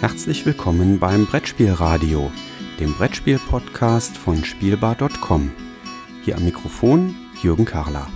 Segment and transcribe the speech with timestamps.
[0.00, 2.30] Herzlich willkommen beim Brettspielradio,
[2.78, 5.50] dem Brettspiel-Podcast von Spielbar.com.
[6.24, 8.06] Hier am Mikrofon Jürgen Karler.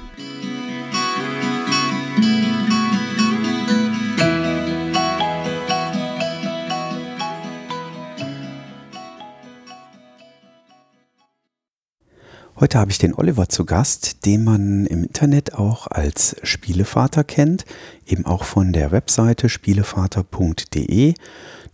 [12.63, 17.65] Heute habe ich den Oliver zu Gast, den man im Internet auch als Spielevater kennt,
[18.07, 21.15] eben auch von der Webseite spielevater.de,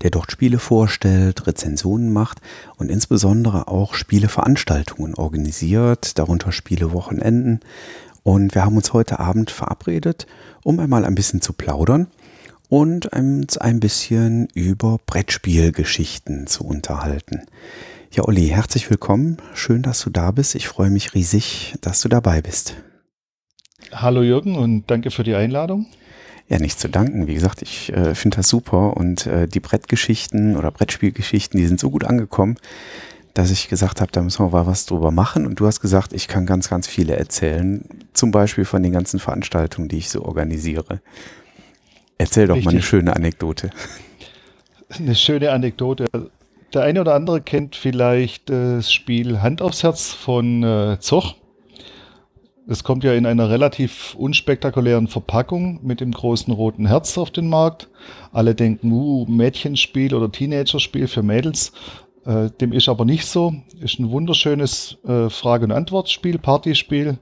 [0.02, 2.40] der dort Spiele vorstellt, Rezensionen macht
[2.76, 7.60] und insbesondere auch Spieleveranstaltungen organisiert, darunter Spielewochenenden.
[8.22, 10.26] Und wir haben uns heute Abend verabredet,
[10.62, 12.08] um einmal ein bisschen zu plaudern
[12.68, 17.46] und uns ein bisschen über Brettspielgeschichten zu unterhalten.
[18.12, 19.38] Ja, Olli, herzlich willkommen.
[19.54, 20.54] Schön, dass du da bist.
[20.54, 22.76] Ich freue mich riesig, dass du dabei bist.
[23.92, 25.86] Hallo Jürgen und danke für die Einladung.
[26.48, 27.26] Ja, nicht zu danken.
[27.26, 31.78] Wie gesagt, ich äh, finde das super und äh, die Brettgeschichten oder Brettspielgeschichten, die sind
[31.78, 32.56] so gut angekommen,
[33.34, 35.46] dass ich gesagt habe, da müssen wir mal was drüber machen.
[35.46, 37.84] Und du hast gesagt, ich kann ganz, ganz viele erzählen.
[38.14, 41.00] Zum Beispiel von den ganzen Veranstaltungen, die ich so organisiere.
[42.16, 42.64] Erzähl doch Richtig.
[42.64, 43.70] mal eine schöne Anekdote.
[44.88, 46.06] Eine schöne Anekdote.
[46.72, 51.36] Der eine oder andere kennt vielleicht das Spiel Hand aufs Herz von äh, Zoch.
[52.70, 57.48] Es kommt ja in einer relativ unspektakulären Verpackung mit dem großen roten Herz auf den
[57.48, 57.88] Markt.
[58.30, 61.72] Alle denken, uh, Mädchenspiel oder Teenagerspiel für Mädels.
[62.26, 63.54] Äh, dem ist aber nicht so.
[63.80, 67.16] Ist ein wunderschönes äh, Frage- und Antwortspiel, Partyspiel,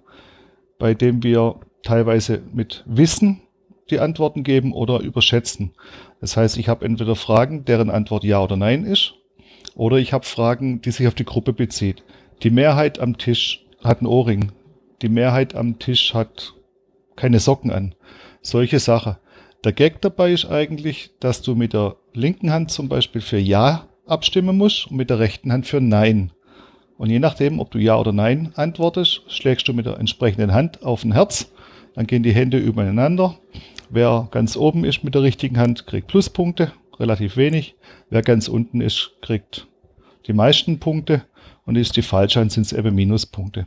[0.80, 3.40] bei dem wir teilweise mit Wissen
[3.88, 5.70] die Antworten geben oder überschätzen.
[6.20, 9.14] Das heißt, ich habe entweder Fragen, deren Antwort ja oder nein ist,
[9.76, 12.02] oder ich habe Fragen, die sich auf die Gruppe bezieht.
[12.42, 14.50] Die Mehrheit am Tisch hat einen Ohrring.
[15.02, 16.54] Die Mehrheit am Tisch hat
[17.16, 17.94] keine Socken an.
[18.40, 19.16] Solche Sachen.
[19.64, 23.88] Der Gag dabei ist eigentlich, dass du mit der linken Hand zum Beispiel für Ja
[24.06, 26.32] abstimmen musst und mit der rechten Hand für Nein.
[26.96, 30.82] Und je nachdem, ob du Ja oder Nein antwortest, schlägst du mit der entsprechenden Hand
[30.82, 31.52] auf ein Herz.
[31.94, 33.36] Dann gehen die Hände übereinander.
[33.90, 37.74] Wer ganz oben ist mit der richtigen Hand, kriegt Pluspunkte relativ wenig.
[38.08, 39.66] Wer ganz unten ist, kriegt
[40.26, 41.24] die meisten Punkte
[41.64, 43.66] und ist die Fallschein, sind es eben Minuspunkte.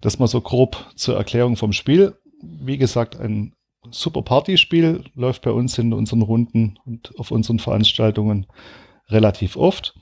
[0.00, 2.16] Das mal so grob zur Erklärung vom Spiel.
[2.42, 3.54] Wie gesagt, ein
[3.90, 8.46] super Partyspiel läuft bei uns in unseren Runden und auf unseren Veranstaltungen
[9.08, 9.94] relativ oft.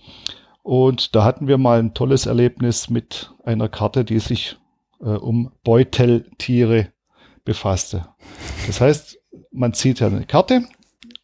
[0.62, 4.56] Und da hatten wir mal ein tolles Erlebnis mit einer Karte, die sich
[5.00, 6.88] äh, um Beuteltiere
[7.44, 8.09] befasste.
[8.66, 9.19] Das heißt,
[9.53, 10.65] man zieht ja eine Karte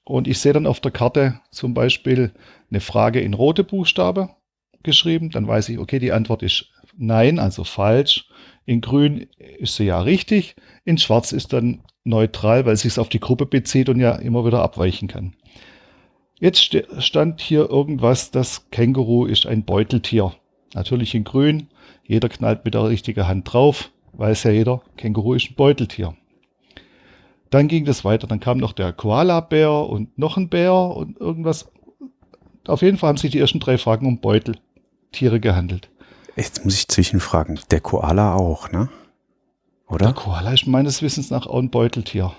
[0.05, 2.33] und ich sehe dann auf der Karte zum Beispiel
[2.71, 4.31] eine Frage in rote Buchstabe
[4.83, 5.31] geschrieben.
[5.31, 8.29] Dann weiß ich, okay, die Antwort ist nein, also falsch.
[8.67, 9.27] In grün
[9.59, 10.55] ist sie ja richtig.
[10.85, 14.45] In schwarz ist dann neutral, weil es sich auf die Gruppe bezieht und ja immer
[14.45, 15.35] wieder abweichen kann.
[16.39, 20.33] Jetzt stand hier irgendwas, das Känguru ist ein Beuteltier.
[20.75, 21.69] Natürlich in grün.
[22.07, 23.91] Jeder knallt mit der richtigen Hand drauf.
[24.13, 26.15] Weiß ja jeder, Känguru ist ein Beuteltier.
[27.51, 28.27] Dann ging das weiter.
[28.27, 31.71] Dann kam noch der Koala-Bär und noch ein Bär und irgendwas.
[32.67, 35.91] Auf jeden Fall haben sich die ersten drei Fragen um Beuteltiere gehandelt.
[36.37, 37.61] Jetzt muss ich zwischenfragen.
[37.71, 38.89] Der Koala auch, ne?
[39.89, 40.07] Oder?
[40.07, 42.33] Der Koala ist meines Wissens nach auch ein Beuteltier.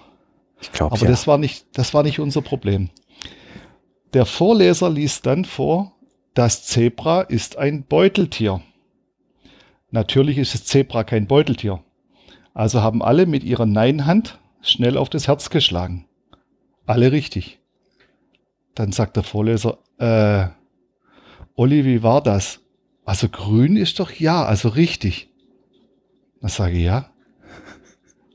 [0.61, 1.09] Ich glaube Aber ja.
[1.09, 2.89] das war nicht, das war nicht unser Problem.
[4.13, 5.93] Der Vorleser liest dann vor,
[6.33, 8.61] das Zebra ist ein Beuteltier.
[9.89, 11.83] Natürlich ist das Zebra kein Beuteltier.
[12.53, 16.05] Also haben alle mit ihrer Nein-Hand schnell auf das Herz geschlagen.
[16.85, 17.59] Alle richtig.
[18.75, 20.47] Dann sagt der Vorleser, äh,
[21.55, 22.60] Olli, wie war das?
[23.11, 25.27] Also grün ist doch ja, also richtig.
[26.39, 27.09] Dann sage ich ja.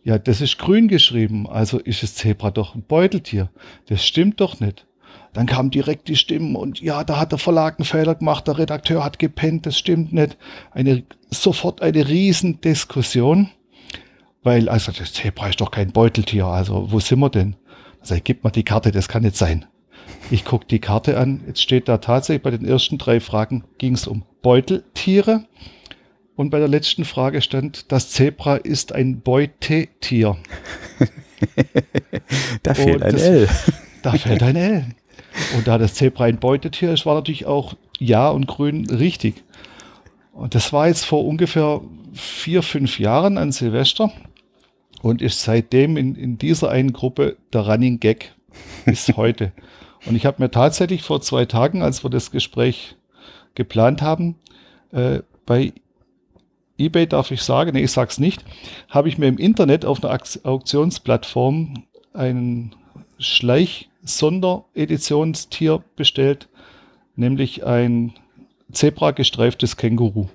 [0.04, 3.48] Ja, das ist grün geschrieben, also ist das Zebra doch ein Beuteltier.
[3.86, 4.86] Das stimmt doch nicht.
[5.32, 8.58] Dann kamen direkt die Stimmen und ja, da hat der Verlag einen Fehler gemacht, der
[8.58, 10.36] Redakteur hat gepennt, das stimmt nicht.
[10.72, 13.48] Eine, sofort eine Riesendiskussion.
[14.42, 17.56] Weil, also das Zebra ist doch kein Beuteltier, also wo sind wir denn?
[18.00, 19.64] Also gib mal die Karte, das kann nicht sein.
[20.30, 23.94] Ich gucke die Karte an, jetzt steht da tatsächlich bei den ersten drei Fragen ging
[23.94, 25.46] es um Beuteltiere.
[26.34, 30.36] Und bei der letzten Frage stand, das Zebra ist ein Beutetier.
[32.62, 33.48] da fehlt ein das, L.
[34.02, 34.84] Da fehlt ein L.
[35.56, 39.42] Und da das Zebra ein Beutetier ist, war natürlich auch Ja und Grün richtig.
[40.32, 41.80] Und das war jetzt vor ungefähr
[42.12, 44.12] vier, fünf Jahren an Silvester
[45.02, 48.34] und ist seitdem in, in dieser einen Gruppe der Running Gag
[48.84, 49.52] bis heute.
[50.06, 52.96] Und ich habe mir tatsächlich vor zwei Tagen, als wir das Gespräch
[53.54, 54.36] geplant haben,
[54.92, 55.72] äh, bei
[56.78, 58.44] eBay darf ich sagen, nee, ich sag's nicht,
[58.88, 62.74] habe ich mir im Internet auf einer Auktionsplattform einen
[63.18, 66.48] Schleich Sondereditionstier bestellt,
[67.16, 68.12] nämlich ein
[68.72, 70.28] zebra-gestreiftes Känguru.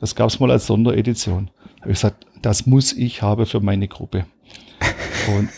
[0.00, 1.50] Das gab es mal als Sonderedition.
[1.80, 4.26] Habe ich gesagt, das muss ich haben für meine Gruppe.
[5.36, 5.50] Und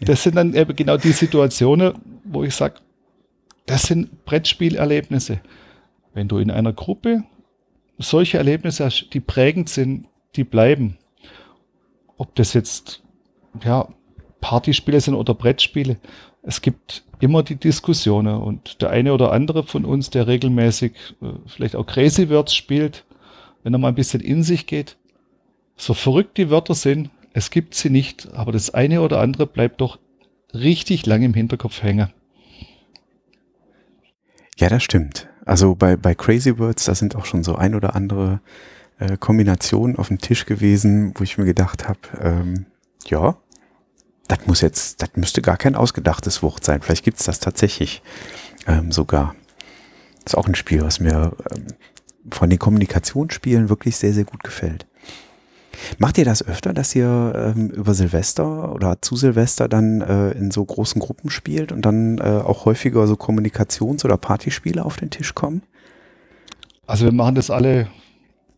[0.00, 1.94] das sind dann eben genau die Situationen,
[2.24, 2.76] wo ich sage,
[3.66, 5.40] das sind Brettspielerlebnisse.
[6.14, 7.24] Wenn du in einer Gruppe
[7.98, 10.06] solche Erlebnisse hast, die prägend sind,
[10.36, 10.98] die bleiben.
[12.16, 13.02] Ob das jetzt
[13.64, 13.88] ja,
[14.40, 15.96] Partyspiele sind oder Brettspiele.
[16.42, 20.92] Es gibt immer die Diskussionen und der eine oder andere von uns, der regelmäßig
[21.22, 23.04] äh, vielleicht auch Crazy Words spielt,
[23.62, 24.96] wenn er mal ein bisschen in sich geht,
[25.76, 29.80] so verrückt die Wörter sind, es gibt sie nicht, aber das eine oder andere bleibt
[29.80, 29.98] doch
[30.52, 32.12] richtig lang im Hinterkopf hängen.
[34.56, 35.28] Ja, das stimmt.
[35.44, 38.40] Also bei, bei Crazy Words, da sind auch schon so ein oder andere
[38.98, 42.66] äh, Kombinationen auf dem Tisch gewesen, wo ich mir gedacht habe, ähm,
[43.06, 43.36] ja,
[44.28, 46.80] das muss jetzt, das müsste gar kein ausgedachtes Wort sein.
[46.80, 48.02] Vielleicht gibt es das tatsächlich
[48.66, 49.34] ähm, sogar.
[50.24, 51.66] Das ist auch ein Spiel, was mir ähm,
[52.30, 54.86] von den Kommunikationsspielen wirklich sehr, sehr gut gefällt.
[55.98, 60.50] Macht ihr das öfter, dass ihr ähm, über Silvester oder zu Silvester dann äh, in
[60.50, 65.10] so großen Gruppen spielt und dann äh, auch häufiger so Kommunikations- oder Partyspiele auf den
[65.10, 65.62] Tisch kommen?
[66.86, 67.88] Also wir machen das alle,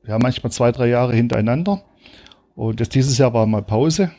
[0.06, 1.82] ja manchmal zwei, drei Jahre hintereinander.
[2.54, 4.10] Und das, dieses Jahr war mal Pause.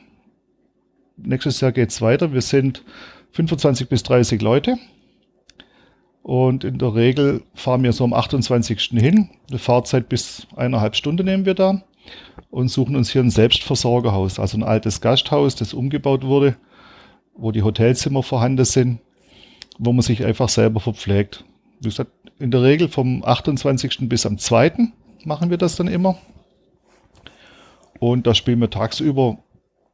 [1.17, 2.33] Nächstes Jahr geht es weiter.
[2.33, 2.83] Wir sind
[3.31, 4.77] 25 bis 30 Leute.
[6.21, 8.79] Und in der Regel fahren wir so am 28.
[8.93, 9.29] hin.
[9.49, 11.83] Eine Fahrzeit bis eineinhalb Stunden nehmen wir da
[12.49, 16.55] und suchen uns hier ein Selbstversorgerhaus, also ein altes Gasthaus, das umgebaut wurde,
[17.35, 18.99] wo die Hotelzimmer vorhanden sind,
[19.77, 21.43] wo man sich einfach selber verpflegt.
[21.79, 24.09] Wie gesagt, in der Regel vom 28.
[24.09, 24.89] bis am 2.
[25.25, 26.17] machen wir das dann immer.
[27.99, 29.37] Und da spielen wir tagsüber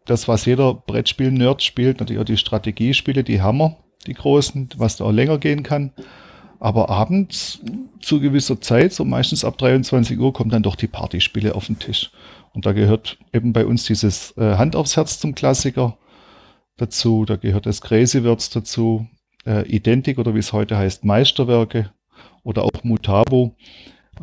[0.06, 3.77] das, was jeder Brettspiel-Nerd spielt, natürlich auch die Strategiespiele, die Hammer,
[4.07, 5.92] die großen, was da auch länger gehen kann.
[6.61, 7.59] Aber abends
[8.01, 11.79] zu gewisser Zeit, so meistens ab 23 Uhr, kommen dann doch die Partyspiele auf den
[11.79, 12.11] Tisch.
[12.53, 15.97] Und da gehört eben bei uns dieses äh, Hand aufs Herz zum Klassiker
[16.77, 17.25] dazu.
[17.25, 19.07] Da gehört das Crazy Words dazu.
[19.43, 21.91] Äh, Identik oder wie es heute heißt, Meisterwerke
[22.43, 23.55] oder auch Mutabo.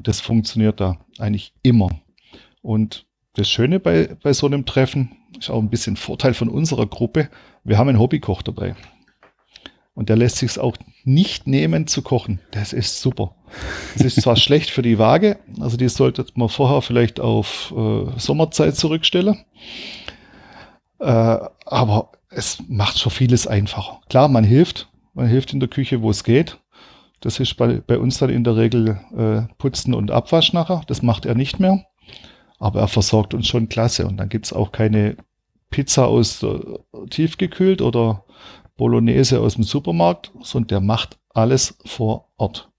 [0.05, 1.89] Das funktioniert da eigentlich immer.
[2.63, 6.87] Und das Schöne bei, bei so einem Treffen ist auch ein bisschen Vorteil von unserer
[6.87, 7.31] Gruppe.
[7.65, 8.77] Wir haben einen Hobbykoch dabei.
[9.99, 12.39] Und der lässt sich auch nicht nehmen zu kochen.
[12.53, 13.35] Das ist super.
[13.95, 18.05] Das ist zwar schlecht für die Waage, also die sollte man vorher vielleicht auf äh,
[18.17, 19.45] Sommerzeit zurückstellen.
[21.01, 24.01] Äh, aber es macht schon vieles einfacher.
[24.09, 24.89] Klar, man hilft.
[25.15, 26.59] Man hilft in der Küche, wo es geht.
[27.19, 30.83] Das ist bei, bei uns dann in der Regel äh, Putzen und Abwasch nachher.
[30.87, 31.87] Das macht er nicht mehr.
[32.61, 34.07] Aber er versorgt uns schon klasse.
[34.07, 35.17] Und dann gibt es auch keine
[35.71, 36.61] Pizza aus äh,
[37.11, 38.23] tiefgekühlt oder
[38.79, 42.71] Bolognese aus dem Supermarkt, sondern der macht alles vor Ort.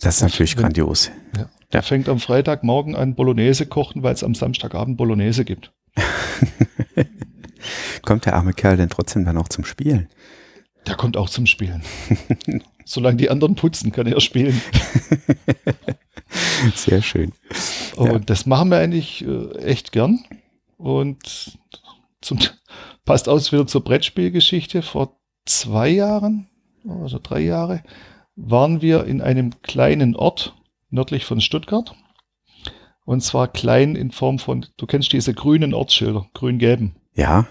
[0.00, 1.10] Das ist natürlich wenn, grandios.
[1.36, 5.72] Ja, der fängt am Freitagmorgen an Bolognese kochen, weil es am Samstagabend Bolognese gibt.
[8.02, 10.08] kommt der arme Kerl denn trotzdem dann auch zum Spielen?
[10.86, 11.82] Der kommt auch zum Spielen.
[12.86, 14.60] Solange die anderen putzen, kann er spielen.
[16.74, 17.32] Sehr schön.
[17.96, 18.18] Und ja.
[18.20, 20.24] das machen wir eigentlich äh, echt gern.
[20.78, 21.58] Und
[22.22, 22.38] zum,
[23.10, 24.82] passt aus wieder zur Brettspielgeschichte.
[24.82, 26.48] Vor zwei Jahren,
[26.88, 27.82] also drei Jahre,
[28.36, 30.54] waren wir in einem kleinen Ort
[30.90, 31.96] nördlich von Stuttgart.
[33.04, 36.94] Und zwar klein in Form von, du kennst diese grünen Ortsschilder, grün-gelben.
[37.16, 37.48] Ja.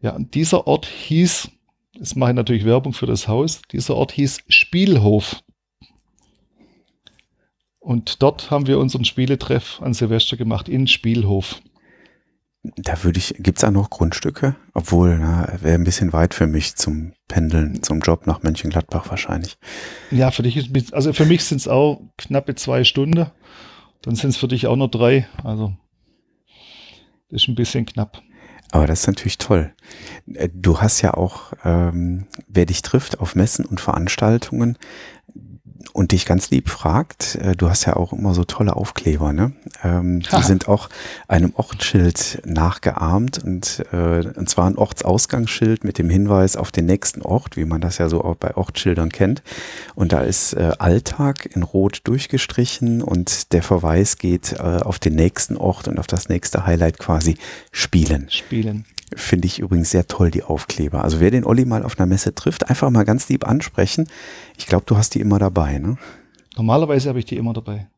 [0.00, 1.50] Ja, und dieser Ort hieß,
[1.94, 5.42] jetzt mache ich natürlich Werbung für das Haus, dieser Ort hieß Spielhof.
[7.80, 11.60] Und dort haben wir unseren Spieletreff an Silvester gemacht in Spielhof.
[12.62, 14.54] Da würde ich, gibt es auch noch Grundstücke?
[14.72, 19.58] Obwohl, wäre ein bisschen weit für mich zum Pendeln, zum Job nach Mönchengladbach wahrscheinlich.
[20.12, 23.26] Ja, für dich ist, also für mich sind es auch knappe zwei Stunden.
[24.02, 25.26] Dann sind es für dich auch nur drei.
[25.42, 25.74] Also,
[27.30, 28.22] das ist ein bisschen knapp.
[28.70, 29.72] Aber das ist natürlich toll.
[30.32, 34.78] Äh, du hast ja auch, ähm, wer dich trifft auf Messen und Veranstaltungen,
[35.92, 39.52] und dich ganz lieb fragt, äh, du hast ja auch immer so tolle Aufkleber, ne?
[39.82, 40.88] Ähm, die sind auch
[41.28, 47.22] einem Ortsschild nachgeahmt und, äh, und zwar ein Ortsausgangsschild mit dem Hinweis auf den nächsten
[47.22, 49.42] Ort, wie man das ja so auch bei Ortsschildern kennt.
[49.94, 55.14] Und da ist äh, Alltag in Rot durchgestrichen und der Verweis geht äh, auf den
[55.14, 57.36] nächsten Ort und auf das nächste Highlight quasi
[57.72, 58.28] Spielen.
[58.30, 58.84] Spielen.
[59.16, 61.04] Finde ich übrigens sehr toll, die Aufkleber.
[61.04, 64.08] Also wer den Olli mal auf einer Messe trifft, einfach mal ganz lieb ansprechen.
[64.56, 65.98] Ich glaube, du hast die immer dabei, ne?
[66.56, 67.88] Normalerweise habe ich die immer dabei.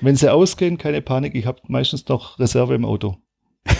[0.00, 3.16] Wenn sie ausgehen, keine Panik, ich habe meistens noch Reserve im Auto.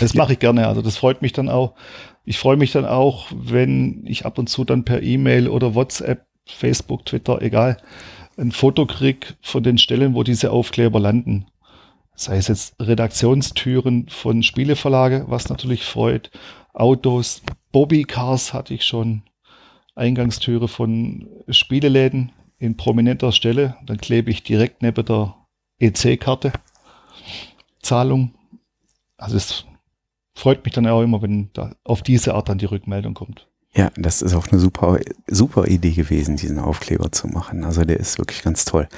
[0.00, 1.74] das mache ich gerne, also das freut mich dann auch,
[2.24, 6.26] ich freue mich dann auch, wenn ich ab und zu dann per E-Mail oder WhatsApp,
[6.44, 7.78] Facebook, Twitter, egal,
[8.36, 11.46] ein Foto krieg von den Stellen, wo diese Aufkleber landen.
[12.16, 16.30] Sei es jetzt Redaktionstüren von Spieleverlage, was natürlich freut,
[16.72, 17.42] Autos,
[17.72, 19.22] Bobbycars hatte ich schon,
[19.94, 23.76] Eingangstüre von Spieleläden in prominenter Stelle.
[23.86, 25.34] Dann klebe ich direkt neben der
[25.78, 26.52] EC-Karte
[27.80, 28.34] Zahlung.
[29.16, 29.64] Also es
[30.34, 33.48] freut mich dann auch immer, wenn da auf diese Art dann die Rückmeldung kommt.
[33.76, 37.62] Ja, das ist auch eine super, super Idee gewesen, diesen Aufkleber zu machen.
[37.62, 38.88] Also der ist wirklich ganz toll.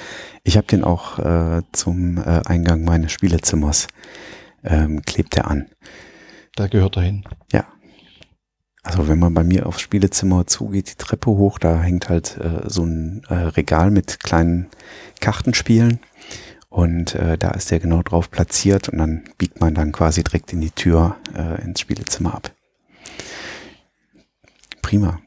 [0.45, 3.87] Ich habe den auch äh, zum äh, Eingang meines Spielezimmers
[4.63, 5.67] ähm, klebt er an.
[6.55, 7.25] Da gehört er hin.
[7.51, 7.65] Ja.
[8.81, 12.69] Also wenn man bei mir aufs Spielezimmer zugeht, die Treppe hoch, da hängt halt äh,
[12.69, 14.67] so ein äh, Regal mit kleinen
[15.19, 15.99] Kartenspielen.
[16.69, 20.53] Und äh, da ist der genau drauf platziert und dann biegt man dann quasi direkt
[20.53, 22.53] in die Tür äh, ins Spielezimmer ab.
[24.81, 25.19] Prima.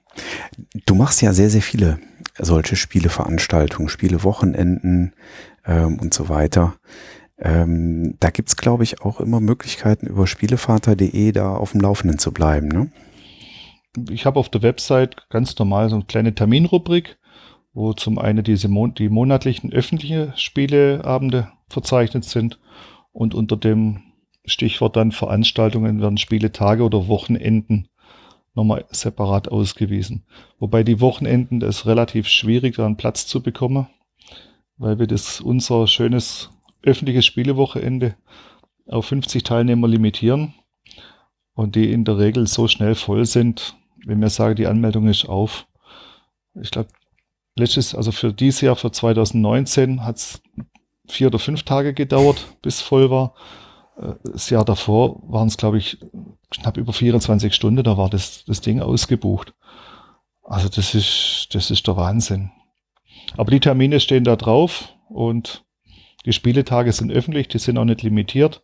[0.86, 1.98] Du machst ja sehr, sehr viele
[2.38, 5.14] solche Spieleveranstaltungen, Spielewochenenden
[5.66, 6.74] ähm, und so weiter.
[7.38, 12.32] Ähm, da gibt's glaube ich, auch immer Möglichkeiten, über spielevater.de da auf dem Laufenden zu
[12.32, 12.68] bleiben.
[12.68, 12.92] Ne?
[14.10, 17.18] Ich habe auf der Website ganz normal so eine kleine Terminrubrik
[17.74, 22.58] wo zum einen diese Mon die monatlichen öffentlichen Spieleabende verzeichnet sind
[23.12, 24.02] und unter dem
[24.44, 27.88] Stichwort dann Veranstaltungen werden Spieletage oder Wochenenden
[28.54, 30.24] nochmal separat ausgewiesen.
[30.58, 33.86] Wobei die Wochenenden das relativ schwierig, da einen Platz zu bekommen,
[34.76, 36.50] weil wir das unser schönes
[36.82, 38.16] öffentliches Spielewochenende
[38.86, 40.54] auf 50 Teilnehmer limitieren
[41.54, 45.28] und die in der Regel so schnell voll sind, wenn wir sagen, die Anmeldung ist
[45.28, 45.66] auf.
[46.60, 46.88] Ich glaube,
[47.56, 50.42] letztes, also für dieses Jahr, für 2019, hat es
[51.08, 53.34] vier oder fünf Tage gedauert, bis voll war.
[53.96, 55.98] Äh, das Jahr davor waren es, glaube ich,
[56.52, 59.54] knapp über 24 Stunden, da war das, das Ding ausgebucht.
[60.42, 62.50] Also das ist, das ist der Wahnsinn.
[63.36, 65.64] Aber die Termine stehen da drauf und
[66.26, 68.62] die Spieletage sind öffentlich, die sind auch nicht limitiert.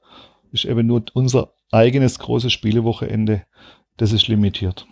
[0.53, 3.45] Ist eben nur unser eigenes großes Spielewochenende,
[3.97, 4.87] das ist limitiert.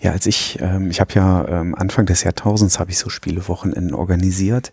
[0.00, 3.94] Ja, als ich, ähm, ich habe ja ähm, Anfang des Jahrtausends habe ich so Spielewochenenden
[3.94, 4.72] organisiert.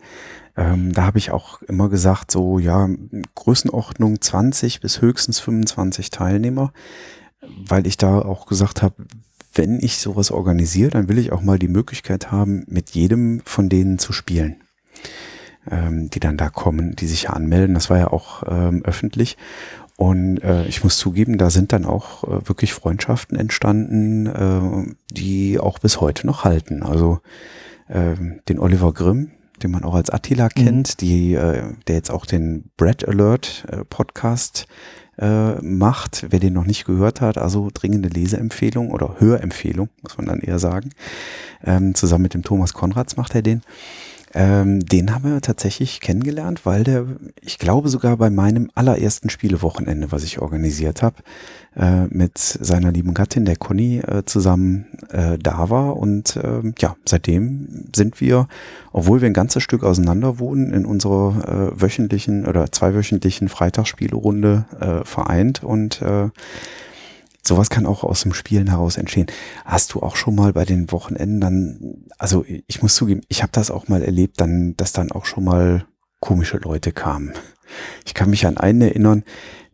[0.58, 2.90] Ähm, da habe ich auch immer gesagt, so ja,
[3.36, 6.74] Größenordnung 20 bis höchstens 25 Teilnehmer,
[7.42, 8.96] weil ich da auch gesagt habe,
[9.54, 13.70] wenn ich sowas organisiere, dann will ich auch mal die Möglichkeit haben, mit jedem von
[13.70, 14.58] denen zu spielen,
[15.70, 17.74] ähm, die dann da kommen, die sich ja anmelden.
[17.74, 19.38] Das war ja auch ähm, öffentlich.
[19.98, 25.60] Und äh, ich muss zugeben, da sind dann auch äh, wirklich Freundschaften entstanden, äh, die
[25.60, 26.82] auch bis heute noch halten.
[26.82, 27.20] Also
[27.88, 28.16] äh,
[28.48, 29.32] den Oliver Grimm,
[29.64, 30.64] den man auch als Attila mhm.
[30.64, 34.68] kennt, die, äh, der jetzt auch den Bread Alert äh, Podcast
[35.18, 36.26] äh, macht.
[36.30, 40.60] Wer den noch nicht gehört hat, also dringende Leseempfehlung oder Hörempfehlung, muss man dann eher
[40.60, 40.92] sagen.
[41.64, 43.62] Ähm, zusammen mit dem Thomas Konrads macht er den.
[44.34, 47.06] Ähm, den haben wir tatsächlich kennengelernt, weil der,
[47.42, 51.18] ich glaube sogar bei meinem allerersten Spielewochenende, was ich organisiert habe,
[51.76, 55.98] äh, mit seiner lieben Gattin, der Conny, äh, zusammen äh, da war.
[55.98, 58.48] Und äh, ja, seitdem sind wir,
[58.94, 65.06] obwohl wir ein ganzes Stück auseinander wohnen, in unserer äh, wöchentlichen oder zweiwöchentlichen Freitagsspielerunde äh,
[65.06, 66.30] vereint und äh,
[67.42, 69.28] sowas kann auch aus dem Spielen heraus entstehen.
[69.66, 73.52] Hast du auch schon mal bei den Wochenenden dann, also ich muss zugeben, ich habe
[73.52, 75.86] das auch mal erlebt, dann, dass dann auch schon mal
[76.20, 77.34] komische Leute kamen.
[78.06, 79.24] Ich kann mich an einen erinnern,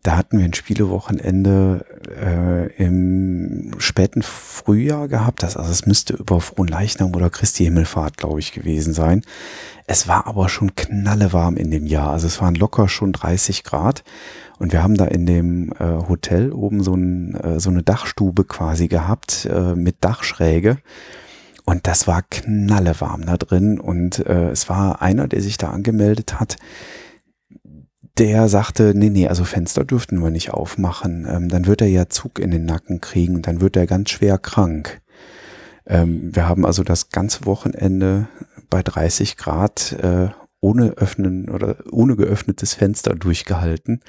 [0.08, 5.44] da hatten wir ein Spielewochenende äh, im späten Frühjahr gehabt.
[5.44, 9.24] Das, also es müsste über Frohenleichnam oder Christi Himmelfahrt, glaube ich, gewesen sein.
[9.86, 12.12] Es war aber schon knallewarm in dem Jahr.
[12.12, 14.06] Also es waren locker schon 30 Grad.
[14.60, 18.44] Und wir haben da in dem äh, Hotel oben so, ein, äh, so eine Dachstube
[18.44, 20.78] quasi gehabt äh, mit Dachschräge.
[21.66, 23.80] Und das war knallewarm da drin.
[23.80, 26.58] Und äh, es war einer, der sich da angemeldet hat,
[28.18, 31.28] der sagte, nee, nee, also Fenster dürften wir nicht aufmachen.
[31.30, 34.38] Ähm, dann wird er ja Zug in den Nacken kriegen dann wird er ganz schwer
[34.38, 35.02] krank.
[35.86, 38.28] Ähm, wir haben also das ganze Wochenende
[38.70, 44.02] bei 30 Grad äh, ohne öffnen oder ohne geöffnetes Fenster durchgehalten.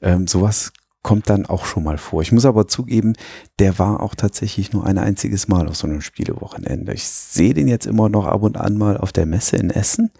[0.00, 2.22] Ähm, sowas kommt dann auch schon mal vor.
[2.22, 3.14] Ich muss aber zugeben,
[3.58, 6.92] der war auch tatsächlich nur ein einziges Mal auf so einem Spielewochenende.
[6.92, 10.10] Ich sehe den jetzt immer noch ab und an mal auf der Messe in Essen.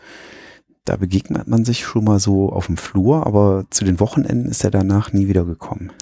[0.85, 4.65] Da begegnet man sich schon mal so auf dem Flur, aber zu den Wochenenden ist
[4.65, 5.93] er danach nie wieder gekommen.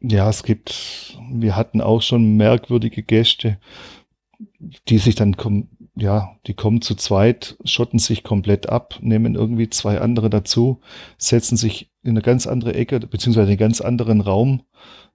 [0.00, 3.58] Ja, es gibt, wir hatten auch schon merkwürdige Gäste,
[4.88, 5.36] die sich dann
[5.94, 10.80] ja, die kommen zu zweit, schotten sich komplett ab, nehmen irgendwie zwei andere dazu,
[11.18, 14.62] setzen sich in eine ganz andere Ecke, beziehungsweise in einen ganz anderen Raum,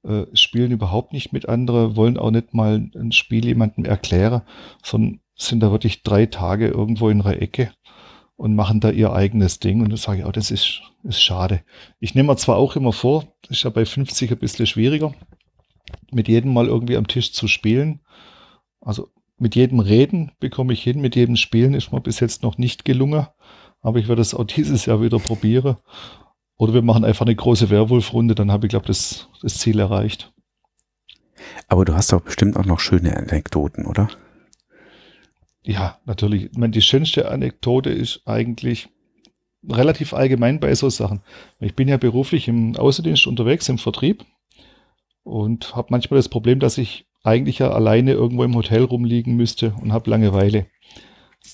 [0.04, 4.44] äh, spielen überhaupt nicht mit anderen, wollen auch nicht mal ein Spiel jemandem erklären,
[4.84, 7.72] sondern sind da wirklich drei Tage irgendwo in einer Ecke
[8.36, 9.82] und machen da ihr eigenes Ding.
[9.82, 11.64] Und da sage ich, oh, das ist, ist schade.
[12.00, 15.14] Ich nehme mir zwar auch immer vor, ist ja bei 50 ein bisschen schwieriger,
[16.12, 18.00] mit jedem mal irgendwie am Tisch zu spielen.
[18.80, 22.58] Also mit jedem Reden bekomme ich hin, mit jedem Spielen ist mir bis jetzt noch
[22.58, 23.28] nicht gelungen.
[23.82, 25.78] Aber ich werde es auch dieses Jahr wieder probieren.
[26.58, 30.34] Oder wir machen einfach eine große Werwolf-Runde, dann habe ich, glaube das, das Ziel erreicht.
[31.68, 34.10] Aber du hast doch bestimmt auch noch schöne Anekdoten, oder?
[35.62, 36.46] Ja, natürlich.
[36.46, 38.90] Ich meine, die schönste Anekdote ist eigentlich
[39.70, 41.22] relativ allgemein bei so Sachen.
[41.60, 44.26] Ich bin ja beruflich im Außendienst unterwegs, im Vertrieb
[45.24, 49.76] und habe manchmal das Problem, dass ich eigentlich ja alleine irgendwo im Hotel rumliegen müsste
[49.82, 50.68] und habe Langeweile.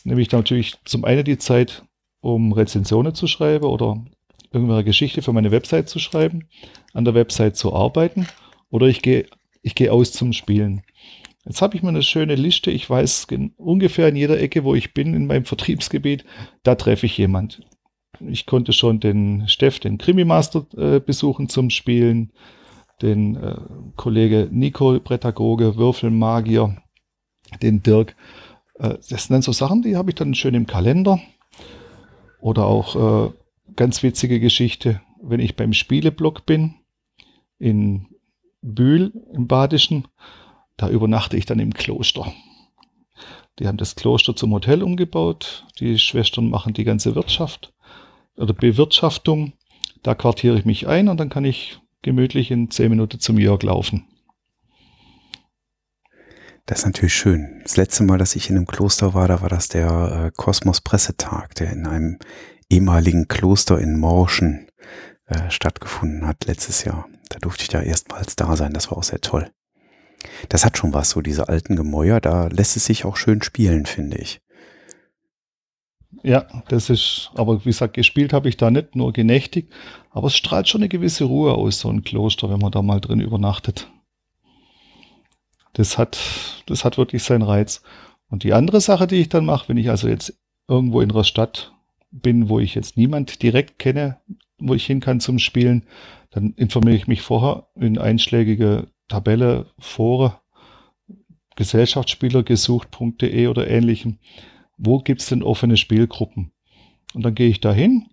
[0.04, 1.84] Nämlich natürlich zum einen die Zeit,
[2.22, 4.04] um Rezensionen zu schreiben oder
[4.52, 6.48] irgendeine Geschichte für meine Website zu schreiben,
[6.94, 8.28] an der Website zu arbeiten
[8.70, 9.26] oder ich gehe
[9.64, 10.84] ich gehe aus zum Spielen.
[11.46, 12.70] Jetzt habe ich mir eine schöne Liste.
[12.70, 13.28] Ich weiß
[13.58, 16.24] ungefähr in jeder Ecke, wo ich bin, in meinem Vertriebsgebiet,
[16.64, 17.62] da treffe ich jemand.
[18.20, 22.32] Ich konnte schon den Steff, den Krimi-Master, äh, besuchen zum Spielen,
[23.04, 23.58] den äh,
[23.96, 26.78] Kollege Nico, Prädagoge, Würfelmagier,
[27.62, 28.16] den Dirk.
[28.76, 31.20] Äh, das sind dann so Sachen, die habe ich dann schön im Kalender.
[32.40, 33.32] Oder auch äh,
[33.76, 36.76] ganz witzige Geschichte, wenn ich beim Spieleblock bin,
[37.60, 38.08] in
[38.62, 40.08] Bühl im Badischen,
[40.78, 42.34] da übernachte ich dann im Kloster.
[43.60, 45.66] Die haben das Kloster zum Hotel umgebaut.
[45.80, 47.74] Die Schwestern machen die ganze Wirtschaft
[48.36, 49.54] oder Bewirtschaftung.
[50.02, 53.64] Da quartiere ich mich ein und dann kann ich gemütlich in zehn Minuten zum Jörg
[53.64, 54.06] laufen.
[56.66, 57.60] Das ist natürlich schön.
[57.64, 60.80] Das letzte Mal, dass ich in einem Kloster war, da war das der äh, Kosmos
[60.80, 62.20] Pressetag, der in einem
[62.70, 64.68] ehemaligen Kloster in Morschen
[65.26, 67.08] äh, stattgefunden hat letztes Jahr.
[67.30, 68.74] Da durfte ich da erstmals da sein.
[68.74, 69.52] Das war auch sehr toll.
[70.50, 73.86] Das hat schon was, so diese alten Gemäuer, da lässt es sich auch schön spielen,
[73.86, 74.40] finde ich.
[76.22, 79.72] Ja, das ist, aber wie gesagt, gespielt habe ich da nicht, nur genächtigt.
[80.12, 83.02] Aber es strahlt schon eine gewisse Ruhe aus, so ein Kloster, wenn man da mal
[83.02, 83.90] drin übernachtet.
[85.74, 86.18] Das hat,
[86.68, 87.82] das hat wirklich seinen Reiz.
[88.30, 91.24] Und die andere Sache, die ich dann mache, wenn ich also jetzt irgendwo in einer
[91.24, 91.74] Stadt
[92.12, 94.18] bin, wo ich jetzt niemand direkt kenne,
[94.60, 95.84] wo ich hin kann zum Spielen,
[96.30, 100.34] dann informiere ich mich vorher in einschlägige Tabelle, Foren,
[101.56, 104.18] Gesellschaftsspieler gesucht.de oder ähnlichem.
[104.86, 106.52] Wo gibt's denn offene Spielgruppen?
[107.14, 108.10] Und dann gehe ich da hin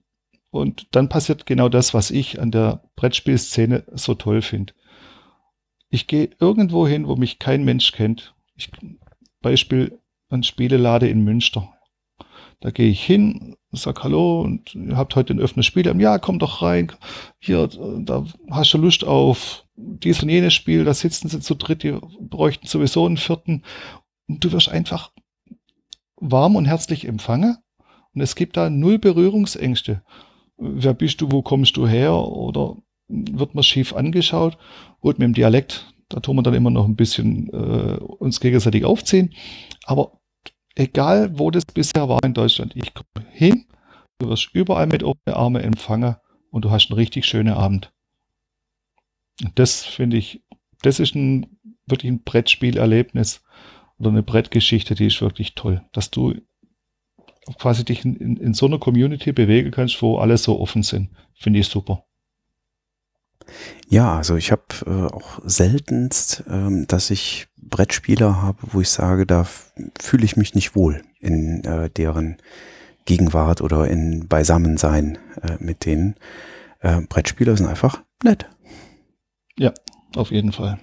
[0.51, 4.73] und dann passiert genau das, was ich an der Brettspielszene so toll finde.
[5.89, 8.35] Ich gehe irgendwo hin, wo mich kein Mensch kennt.
[8.55, 8.71] Ich,
[9.41, 11.73] Beispiel ein Spielelade in Münster.
[12.61, 15.87] Da gehe ich hin, sag Hallo und ihr habt heute ein offenes Spiel.
[16.01, 16.93] Ja, komm doch rein.
[17.41, 20.85] Hier, da hast du Lust auf dies und jenes Spiel.
[20.85, 23.63] Da sitzen sie zu dritt, die bräuchten sowieso einen vierten.
[24.29, 25.11] Und du wirst einfach
[26.21, 27.57] warm und herzlich empfangen.
[28.15, 30.03] Und es gibt da null Berührungsängste.
[30.57, 32.15] Wer bist du, wo kommst du her?
[32.15, 32.77] Oder
[33.09, 34.59] wird man schief angeschaut?
[35.01, 38.85] Gut, mit dem Dialekt, da tun wir dann immer noch ein bisschen äh, uns gegenseitig
[38.85, 39.35] aufziehen.
[39.85, 40.21] Aber
[40.75, 43.67] egal wo das bisher war in Deutschland, ich komme hin,
[44.19, 46.17] du wirst überall mit offenen Armen empfangen
[46.51, 47.93] und du hast einen richtig schönen Abend.
[49.55, 50.43] Das finde ich,
[50.83, 53.43] das ist ein wirklich ein Brettspielerlebnis
[54.01, 56.35] oder eine Brettgeschichte, die ist wirklich toll, dass du
[57.59, 61.11] quasi dich in, in, in so einer Community bewegen kannst, wo alle so offen sind.
[61.35, 62.05] Finde ich super.
[63.89, 69.27] Ja, also ich habe äh, auch seltenst, ähm, dass ich Brettspieler habe, wo ich sage,
[69.27, 69.47] da
[69.99, 72.37] fühle ich mich nicht wohl in äh, deren
[73.05, 76.15] Gegenwart oder in Beisammensein äh, mit denen.
[76.81, 78.49] Äh, Brettspieler sind einfach nett.
[79.59, 79.73] Ja,
[80.15, 80.79] auf jeden Fall.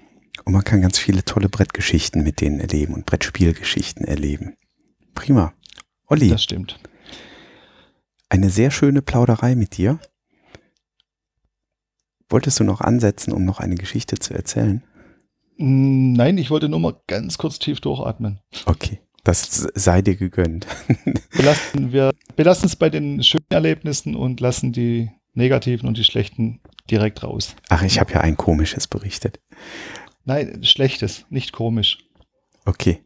[0.47, 4.55] Und man kann ganz viele tolle Brettgeschichten mit denen erleben und Brettspielgeschichten erleben.
[5.13, 5.51] Prima.
[6.05, 6.29] Olli.
[6.29, 6.79] Das stimmt.
[8.29, 9.99] Eine sehr schöne Plauderei mit dir.
[12.29, 14.85] Wolltest du noch ansetzen, um noch eine Geschichte zu erzählen?
[15.57, 18.39] Mm, nein, ich wollte nur mal ganz kurz tief durchatmen.
[18.67, 20.65] Okay, das sei dir gegönnt.
[21.35, 26.61] Belassen wir belassen es bei den schönen Erlebnissen und lassen die negativen und die schlechten
[26.89, 27.53] direkt raus.
[27.67, 29.41] Ach, ich habe ja ein komisches berichtet.
[30.27, 31.99] Nein, schlechtes, nicht komisch.
[32.65, 33.01] Okay.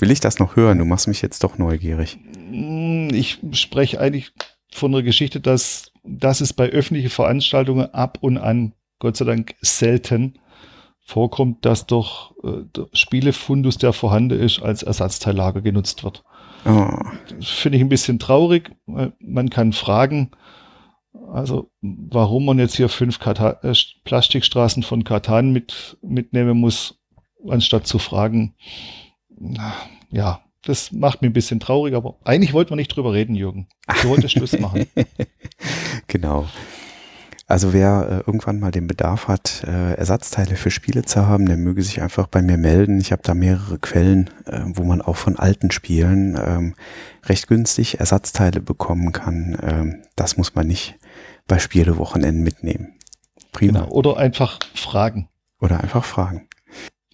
[0.00, 0.78] Will ich das noch hören?
[0.78, 2.18] Du machst mich jetzt doch neugierig.
[2.50, 4.32] Mm, ich spreche eigentlich
[4.72, 9.54] von einer Geschichte, dass das ist bei öffentlichen Veranstaltungen ab und an, Gott sei Dank
[9.60, 10.40] selten,
[10.98, 16.24] vorkommt, dass doch äh, der Spielefundus, der vorhanden ist, als Ersatzteillager genutzt wird.
[16.64, 16.88] Oh.
[17.40, 18.72] Finde ich ein bisschen traurig.
[18.86, 20.32] Man kann fragen,
[21.32, 23.74] also warum man jetzt hier fünf Kata äh,
[24.04, 27.00] Plastikstraßen von Katan mit, mitnehmen muss,
[27.48, 28.54] anstatt zu fragen,
[30.10, 33.68] ja, das macht mich ein bisschen traurig, aber eigentlich wollten wir nicht drüber reden, Jürgen.
[34.02, 34.86] Du wolltest Schluss machen.
[36.06, 36.48] genau.
[37.54, 41.56] Also wer äh, irgendwann mal den Bedarf hat, äh, Ersatzteile für Spiele zu haben, der
[41.56, 43.00] möge sich einfach bei mir melden.
[43.00, 46.74] Ich habe da mehrere Quellen, äh, wo man auch von alten Spielen ähm,
[47.26, 49.56] recht günstig Ersatzteile bekommen kann.
[49.62, 50.96] Ähm, das muss man nicht
[51.46, 52.94] bei Spielewochenenden mitnehmen.
[53.52, 53.82] Prima.
[53.82, 53.92] Genau.
[53.92, 55.28] Oder einfach fragen.
[55.60, 56.48] Oder einfach fragen.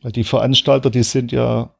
[0.00, 1.74] Weil die Veranstalter, die sind ja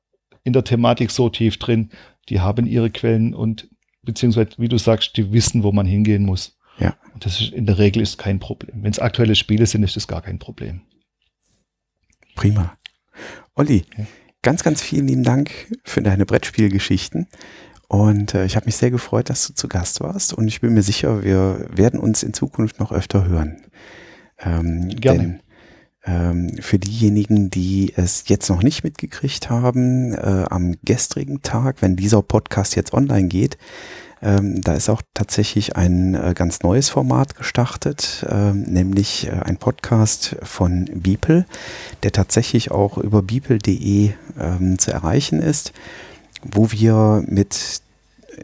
[0.45, 1.93] in der Thematik so tief drin,
[2.29, 3.71] die haben ihre Quellen und
[4.03, 6.59] beziehungsweise, wie du sagst, die wissen, wo man hingehen muss.
[6.81, 6.97] Ja.
[7.15, 8.83] Und das ist in der Regel ist kein Problem.
[8.83, 10.83] Wenn es aktuelle Spiele sind, ist das gar kein Problem.
[12.35, 12.77] Prima.
[13.55, 14.07] Olli, okay.
[14.43, 15.51] ganz, ganz vielen lieben Dank
[15.85, 17.29] für deine Brettspielgeschichten.
[17.89, 20.33] Und äh, ich habe mich sehr gefreut, dass du zu Gast warst.
[20.33, 23.61] Und ich bin mir sicher, wir werden uns in Zukunft noch öfter hören.
[24.39, 25.19] Ähm, Gerne.
[25.19, 25.41] Denn
[26.05, 31.97] ähm, für diejenigen, die es jetzt noch nicht mitgekriegt haben, äh, am gestrigen Tag, wenn
[31.97, 33.59] dieser Podcast jetzt online geht,
[34.23, 39.57] ähm, da ist auch tatsächlich ein äh, ganz neues Format gestartet, äh, nämlich äh, ein
[39.57, 41.47] Podcast von Beeple,
[42.03, 45.73] der tatsächlich auch über beeple.de ähm, zu erreichen ist,
[46.43, 47.81] wo wir mit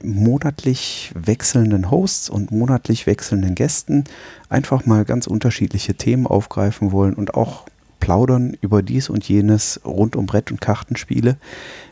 [0.02, 4.04] monatlich wechselnden Hosts und monatlich wechselnden Gästen
[4.48, 7.66] einfach mal ganz unterschiedliche Themen aufgreifen wollen und auch
[8.00, 11.36] plaudern über dies und jenes rund um Brett- und Kartenspiele.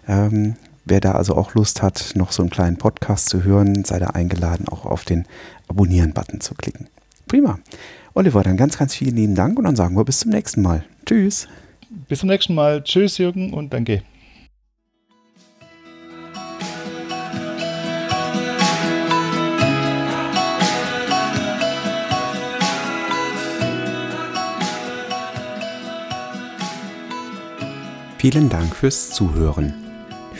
[0.06, 3.98] Ähm, wer da also auch Lust hat, noch so einen kleinen Podcast zu hören, sei
[3.98, 5.26] da eingeladen, auch auf den
[5.68, 6.88] Abonnieren-Button zu klicken.
[7.28, 7.58] Prima.
[8.14, 10.84] Oliver, dann ganz, ganz vielen lieben Dank und dann sagen wir bis zum nächsten Mal.
[11.04, 11.48] Tschüss.
[12.08, 12.82] Bis zum nächsten Mal.
[12.82, 14.02] Tschüss, Jürgen, und danke.
[28.18, 29.83] Vielen Dank fürs Zuhören.